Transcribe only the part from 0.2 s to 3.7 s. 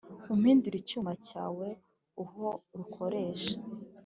Umpindure icyuma Cyawe Uhor’ukoresha.